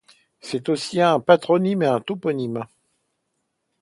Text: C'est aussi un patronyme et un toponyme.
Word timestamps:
C'est 0.39 0.67
aussi 0.69 0.99
un 0.99 1.19
patronyme 1.19 1.83
et 1.83 1.85
un 1.85 2.01
toponyme. 2.01 2.65